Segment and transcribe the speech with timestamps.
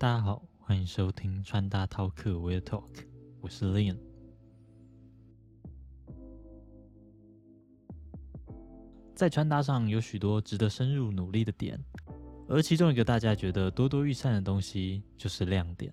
[0.00, 2.84] 大家好，欢迎收听穿搭饕客 Wear Talk，
[3.40, 3.96] 我是 Leon。
[9.16, 11.84] 在穿搭上有许多值得深入努力的点，
[12.48, 15.92] 而其中一个大家觉得多多益善的东西就是亮点。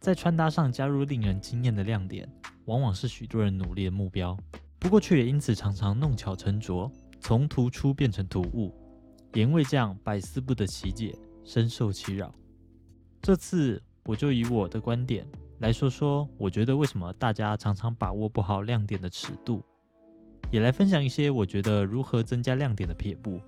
[0.00, 2.26] 在穿搭上加入令人惊艳的亮点，
[2.64, 4.34] 往往是许多人努力的目标，
[4.78, 6.90] 不过却也因此常常弄巧成拙，
[7.20, 8.74] 从突出变成突兀，
[9.34, 12.34] 盐味酱百思不得其解，深受其扰。
[13.22, 15.24] 这次我就以我的观点
[15.60, 19.62] 来说说，我觉得为什么大家常常把握不好亮点的尺度，
[20.50, 23.40] 也来分享一些我觉得如何增加亮点的撇步，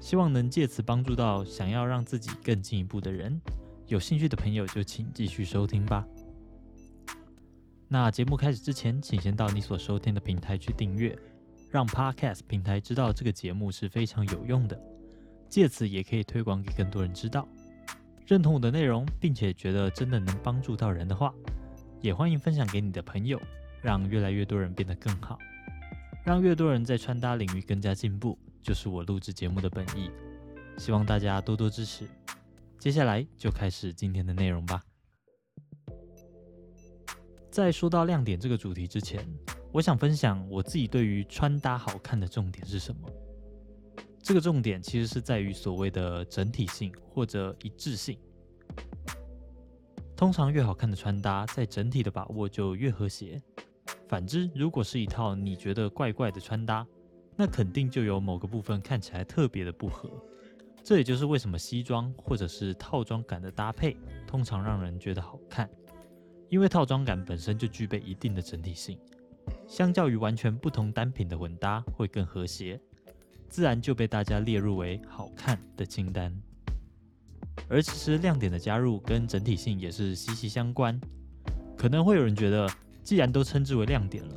[0.00, 3.40] 希望能借此帮助到想要让自己更进一步的人。
[3.86, 6.04] 有兴趣的朋友就请继续收听吧。
[7.86, 11.16] 那节目开始之前，请先到你所收听的平台去订阅，
[11.70, 14.76] 让 Podcast 平台知道这个节目是非常有用的，
[15.48, 17.46] 借此也可以推广给更多人知道。
[18.26, 21.32] 认同我的内容，并且觉得真的能帮助到人的话，
[22.00, 23.40] 也欢迎分享给你的朋友，
[23.80, 25.38] 让越来越多人变得更好，
[26.24, 30.10] 让越多人在穿搭领域更加进步，就是我录制节目的本意。
[30.76, 32.04] 希望大家多多支持。
[32.80, 34.82] 接下来就开始今天的内容吧。
[37.48, 39.24] 在说到亮点这个主题之前，
[39.72, 43.08] 我想分享我自己对于穿搭好看的重点是什么。
[44.26, 48.18] 这个重点其实是在于所谓的整体性或者一致性。
[50.16, 53.40] 通常越好看的穿搭，在整体的把握就越和谐。
[54.08, 56.84] 反之，如果是一套你觉得怪怪的穿搭，
[57.36, 60.10] 那肯定就有某个部分看起来特别的不合。
[60.82, 63.96] 这也就是为什么西装或者是套装感的搭配，
[64.26, 65.70] 通常让人觉得好看，
[66.48, 68.98] 因为套装感本身就具备一定的整体性，
[69.68, 72.80] 相较于完全不同单品的混搭会更和谐。
[73.56, 76.30] 自然就被大家列入为好看的清单。
[77.70, 81.00] 而其实亮点的加入跟整体性也是息息相关。
[81.74, 82.70] 可能会有人觉得，
[83.02, 84.34] 既然都称之为亮点了，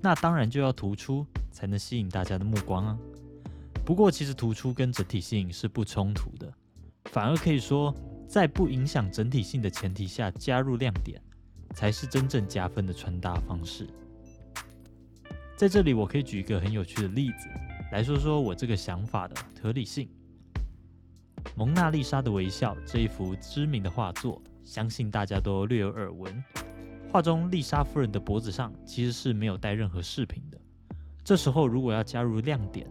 [0.00, 2.98] 那当然就要突出才能吸引大家的目光啊。
[3.84, 6.50] 不过其实突出跟整体性是不冲突的，
[7.10, 7.94] 反而可以说，
[8.26, 11.20] 在不影响整体性的前提下加入亮点，
[11.74, 13.86] 才是真正加分的穿搭方式。
[15.54, 17.46] 在这里，我可以举一个很有趣的例子。
[17.94, 20.08] 来说说我这个想法的合理性。
[21.54, 26.42] 蒙娜丽莎的微笑这一幅知名的画作，相信大家都略有耳闻。
[27.08, 30.60] 画中丽莎夫人的脖子上其实是没有戴任何饰品的。
[31.22, 32.84] 这时候如果要加入亮点，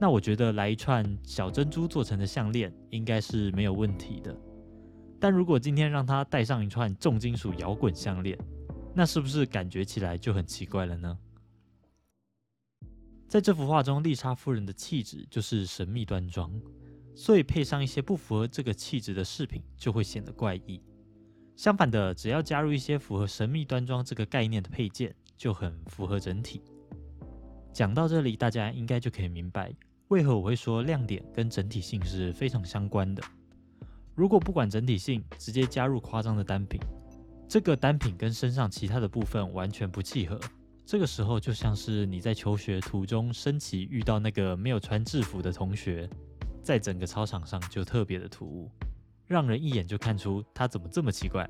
[0.00, 4.34] 那我觉得来一串小珍珠做成的项链应该是没有问题的。
[5.20, 8.38] 但如果今天让她戴上一串重金属摇滚项链，
[8.94, 11.18] 那是不是感觉起来就很奇怪了呢？
[13.28, 16.50] 在这幅画中，丽莎夫人的气质就是神秘端庄，
[17.14, 20.80] 所以配上一些不符合这个气质的饰品，就会显得怪异。
[21.54, 26.62] 相反的，只要加入一些符合神秘端庄这个概念的配件，就很符合整体。
[27.70, 29.74] 讲到这里，大家应该就可以明白，
[30.08, 33.22] 为何我会说亮点跟整体性是非常相关的。
[34.14, 36.80] 如果不管整体性，直接加入夸张的单品，
[37.46, 40.40] 这个单品跟身上其他的部分完全不契合。
[40.88, 46.08] 这个时候就像是你在求学途中升旗遇到那个没有穿制服的同学，
[46.62, 48.70] 在整个操场上就特别的突兀，
[49.26, 51.46] 让人一眼就看出他怎么这么奇怪。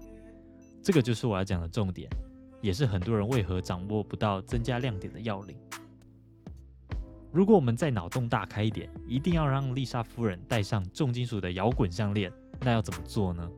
[0.83, 2.11] 这个就是我要讲的重点，
[2.61, 5.57] 也是很多人为何掌握不到增加亮点的要领。
[7.31, 12.33] 如果我们再脑洞大开一点，一定要让丽莎夫人戴上重金属的摇滚项链，
[12.63, 13.49] 那要怎么做呢？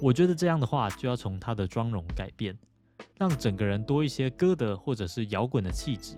[0.00, 2.58] 我觉得这样的话就要从她的妆容改变。
[3.18, 6.16] 让整个人多一些歌德或者是摇滚的气质，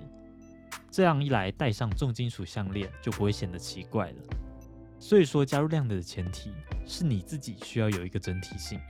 [0.91, 4.17] 这样一来，戴上重金属项链就不会显得奇怪了。
[4.99, 6.51] 所以说，加入亮点的前提
[6.85, 8.81] 是你自己需要有一个整体性，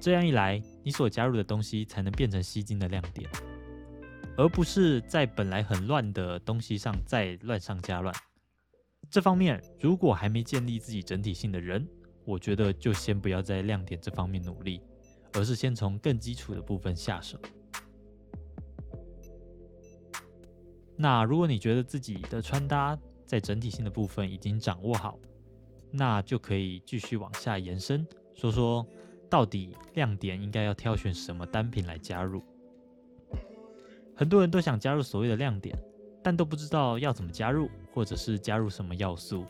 [0.00, 3.28] 这样一来，你所加入的东西才能变成吸睛的亮点，
[4.38, 8.14] 而不是在本来很乱的东西上再乱上加乱。
[9.10, 11.86] 这方面，如果还没建立自己整体性的人，
[12.24, 14.80] 我觉得就先不要在亮点这方面努力。
[15.34, 17.38] 而是先从更基础的部分下手。
[20.96, 25.18] 那如果你觉得自己的穿搭在整体性的部分已经掌握好，
[25.90, 28.86] 那就可以继续往下延伸，说说
[29.28, 32.42] 到底亮点应该要挑选什么单品来加入。
[34.14, 35.74] 很多人都想加入所谓的亮点，
[36.22, 39.46] 但都不知道要怎么加入，或者是加入什么要素，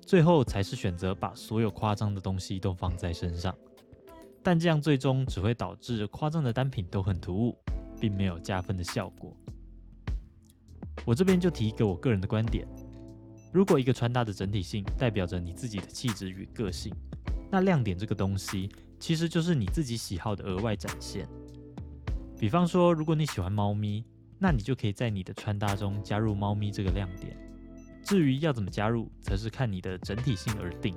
[0.00, 3.52] 最后才是选择把所有夸张的东西都放在身上。
[4.44, 7.56] 但这样最终只会导致夸张的单品都很突兀，
[7.98, 9.34] 并没有加分的效果。
[11.06, 12.68] 我这边就提一个我个人的观点：
[13.52, 16.94] 如果一个穿搭的整体性代表着你自己的气质与个性，
[17.50, 18.68] 那亮点这个东西
[19.00, 21.26] 其实就是你自己喜好的额外展现。
[22.38, 24.04] 比方说，如果你喜欢猫咪，
[24.38, 27.34] 那你就可以在你的穿搭中加入猫咪这个亮点。
[28.02, 30.94] 至于要怎么加入，则是看你的整体性而定。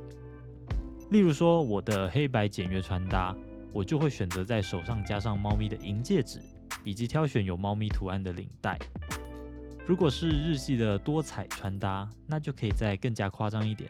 [1.10, 3.36] 例如说，我的黑白简约穿搭，
[3.72, 6.42] 我就会选择在手上加上猫咪的银戒指，
[6.84, 8.78] 以及挑选有猫咪图案的领带。
[9.86, 13.90] 如果是日系的多彩穿搭，那就可以再更加夸张一点，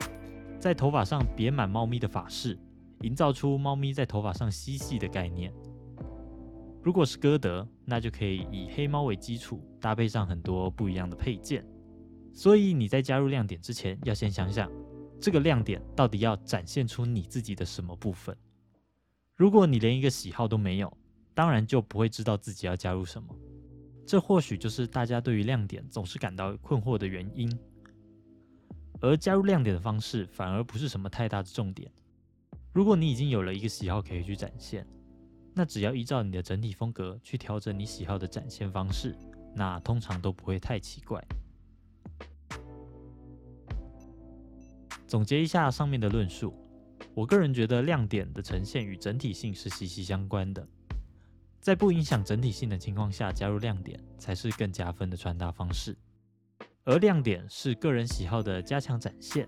[0.60, 2.56] 在头发上别满猫咪的发饰，
[3.02, 5.52] 营造出猫咪在头发上嬉戏的概念。
[6.84, 11.66] 如果是歌德，那就可以以黑猫为基础，搭配上很多不一样的配件。
[12.32, 14.72] 所以你在加入亮点之前，要先想想
[15.20, 18.36] 这个亮点到底要展现出你自己的什么部分。
[19.36, 20.98] 如果你连一个喜好都没有，
[21.34, 23.36] 当然就不会知道自己要加入什么。
[24.06, 27.52] 这或许就是大家对于亮点总是感到困惑的原因。
[29.00, 31.92] 而加入亮点的方式反而不是什么太大的重点。
[32.72, 34.88] 如果你已经有了一个喜好可以去展现。
[35.60, 39.18] 那只要依照你的整体风格去调整你喜好的展现方式，
[39.56, 41.20] 那通常都不会太奇怪。
[45.08, 46.54] 总结一下上面的论述，
[47.14, 50.68] 我个人觉得亮点的呈现与整体性是息息相关的，
[51.62, 55.98] 在不影响整体性的情况下加入亮点，才是更加分的穿搭方式。
[56.84, 59.48] 而亮点是个人喜好的加强展现，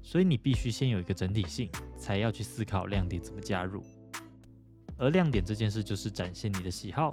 [0.00, 1.68] 所以你必须先有一个整体性，
[1.98, 3.82] 才要去思考亮点怎么加入。
[4.96, 7.12] 而亮点这件事就是展现你的喜好，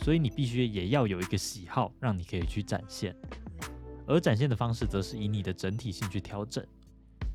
[0.00, 3.14] 所以你必须也要有一个喜好，让你可以去展现。
[4.08, 6.66] 而展现的方式则是以你的整体性去调整。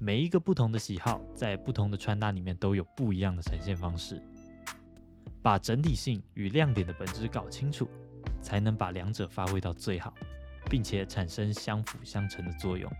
[0.03, 4.21] 每一个不同的喜好，在不同的穿搭里面都有不一样的呈现方式。
[5.41, 7.87] 把整体性与亮点的本质搞清楚，
[8.41, 10.13] 才能把两者发挥到最好，
[10.69, 12.91] 并且产生相辅相成的作用。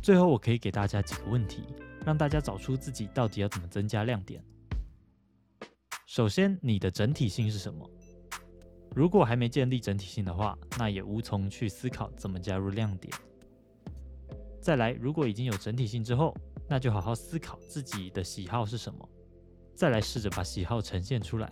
[0.00, 1.64] 最后，我可以给大家几个问题。
[2.06, 4.42] 让大家找出自己到底要怎么增加亮点。
[6.06, 7.90] 首先，你的整体性是什么？
[8.96, 13.12] 如果还没建立整体性的话，那也无从去思考怎么加入亮点。
[14.68, 16.36] 再来，如果已经有整体性之后，
[16.68, 19.08] 那就好好思考自己的喜好是什么，
[19.74, 21.50] 再来试着把喜好呈现出来。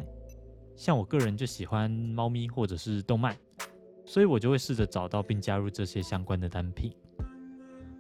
[0.77, 3.35] 像我个人就喜欢猫咪或者是动漫，
[4.05, 6.95] 所以我就会试着找到并加入这些相关的单品。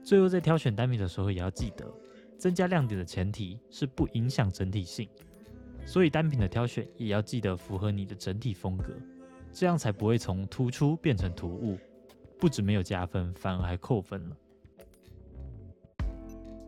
[0.04, 1.90] 最后，在挑选单品的时候，也要记得。
[2.36, 5.08] 增加亮点的前提是不影响整体性，
[5.86, 8.92] 所以单品的挑选也要记得符合你的整体风格，
[9.50, 11.78] 这样才不会从突出变成突兀，
[12.38, 14.36] 不止没有加分，反而还扣分了。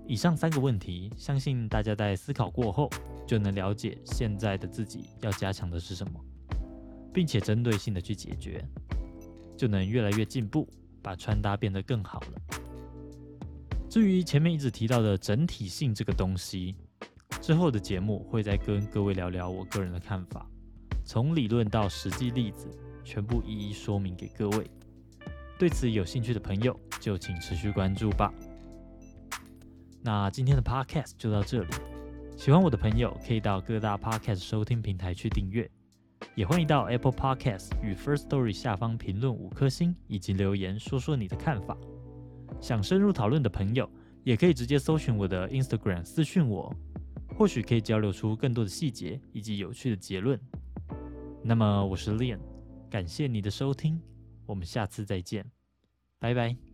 [0.08, 2.88] 以上三个问题，相信大家在思考过后
[3.26, 6.18] 就能了解现在的自己要加强的是什么，
[7.12, 8.64] 并且针对性的去解决，
[9.54, 10.66] 就能越来越进步，
[11.02, 12.56] 把穿搭变得更好了。
[13.90, 16.74] 至于前面一直提到的整体性这个东西，
[17.42, 20.46] 之后的节目会再跟各位聊聊我个人的看法，
[21.04, 22.66] 从理论到实际例子，
[23.04, 24.70] 全部一一说明给各位。
[25.58, 28.32] 对此有兴趣的朋友，就请持续关注吧。
[30.02, 31.68] 那今天的 Podcast 就到这里，
[32.36, 35.68] 喜欢我的朋友可以到各大 Podcast 收听平台去订阅，
[36.34, 41.76] 也欢迎到 Apple Podcast 与 First Story 下方评论五颗星，以及留言说说你的看法。
[42.60, 43.90] 想深入讨论的朋友，
[44.24, 46.74] 也可以直接搜寻我的 Instagram 私讯我，
[47.36, 50.40] 或许可以交流出更多的细节以及有趣的结论。
[51.42, 52.38] 那么我是 Lian，
[52.88, 54.00] 感谢你的收听，
[54.46, 55.44] 我们下次再见，
[56.18, 56.67] 拜拜。